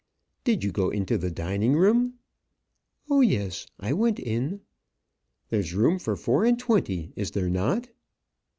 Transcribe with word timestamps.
"Did 0.43 0.63
you 0.63 0.71
go 0.71 0.89
into 0.89 1.15
the 1.15 1.29
dining 1.29 1.73
room?" 1.75 2.15
"Oh, 3.07 3.21
yes; 3.21 3.67
I 3.79 3.93
went 3.93 4.17
in." 4.17 4.61
"There's 5.51 5.75
room 5.75 5.99
for 5.99 6.15
four 6.15 6.43
and 6.43 6.57
twenty, 6.57 7.13
is 7.15 7.29
there 7.29 7.51
not?" 7.51 7.87